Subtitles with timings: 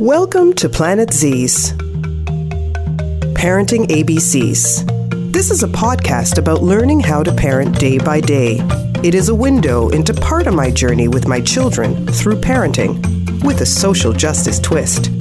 [0.00, 1.72] Welcome to Planet Z's
[3.34, 5.32] Parenting ABCs.
[5.32, 8.58] This is a podcast about learning how to parent day by day.
[9.04, 13.60] It is a window into part of my journey with my children through parenting with
[13.60, 15.12] a social justice twist.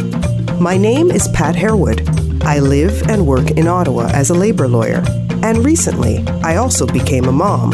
[0.59, 2.43] My name is Pat Harewood.
[2.43, 5.03] I live and work in Ottawa as a labor lawyer,
[5.43, 7.73] and recently I also became a mom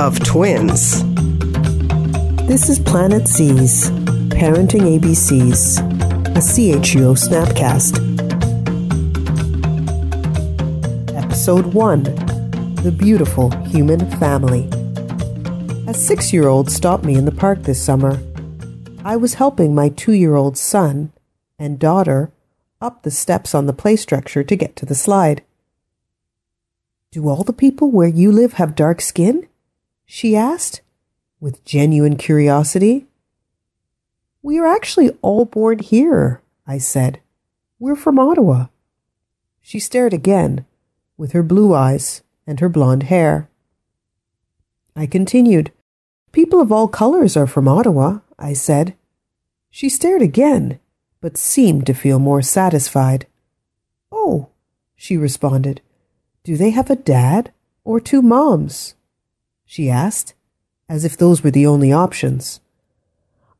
[0.00, 1.04] of twins.
[2.48, 3.88] This is Planet Z's
[4.30, 5.89] Parenting ABCs,
[6.40, 8.00] a CHUO Snapcast.
[11.14, 12.02] Episode 1
[12.76, 14.66] The Beautiful Human Family.
[15.86, 18.18] A six year old stopped me in the park this summer.
[19.04, 21.12] I was helping my two year old son
[21.58, 22.32] and daughter
[22.80, 25.42] up the steps on the play structure to get to the slide.
[27.10, 29.46] Do all the people where you live have dark skin?
[30.06, 30.80] She asked,
[31.38, 33.09] with genuine curiosity.
[34.42, 37.20] We are actually all born here, I said.
[37.78, 38.66] We're from Ottawa.
[39.60, 40.64] She stared again,
[41.16, 43.48] with her blue eyes and her blonde hair.
[44.96, 45.72] I continued.
[46.32, 48.94] People of all colors are from Ottawa, I said.
[49.70, 50.80] She stared again,
[51.20, 53.26] but seemed to feel more satisfied.
[54.10, 54.48] Oh,
[54.96, 55.82] she responded.
[56.44, 57.52] Do they have a dad
[57.84, 58.94] or two moms?
[59.66, 60.34] She asked,
[60.88, 62.60] as if those were the only options.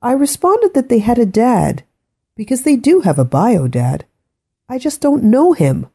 [0.02, 1.84] I responded that they had a dad,
[2.34, 4.06] because they do have a bio dad.
[4.68, 5.88] I just don't know him.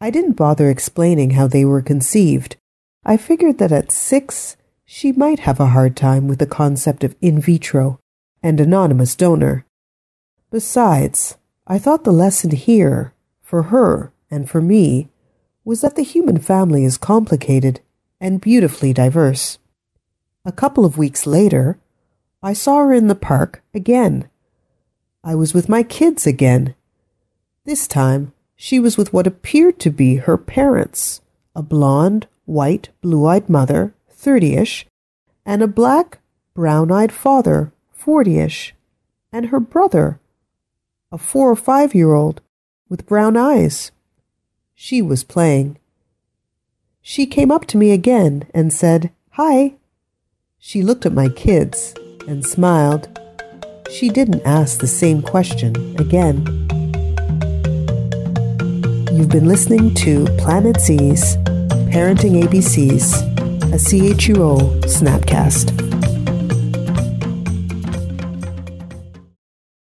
[0.00, 2.56] I didn't bother explaining how they were conceived.
[3.04, 7.14] I figured that at six, she might have a hard time with the concept of
[7.20, 8.00] in vitro
[8.42, 9.64] and anonymous donor.
[10.50, 15.08] Besides, I thought the lesson here, for her and for me,
[15.64, 17.80] was that the human family is complicated
[18.20, 19.58] and beautifully diverse.
[20.44, 21.78] A couple of weeks later,
[22.42, 24.28] I saw her in the park again.
[25.22, 26.74] I was with my kids again.
[27.64, 31.20] This time, she was with what appeared to be her parents
[31.54, 34.86] a blonde, white, blue eyed mother, 30 ish,
[35.44, 36.18] and a black,
[36.54, 38.74] brown eyed father, 40 ish,
[39.32, 40.18] and her brother,
[41.12, 42.40] a four or five year old,
[42.88, 43.92] with brown eyes.
[44.74, 45.78] She was playing.
[47.02, 49.74] She came up to me again and said, Hi.
[50.58, 51.94] She looked at my kids
[52.28, 53.08] and smiled.
[53.90, 56.46] She didn't ask the same question again.
[59.12, 61.36] You've been listening to Planet Z's
[61.92, 63.22] Parenting ABCs,
[63.72, 65.82] a CHUO Snapcast.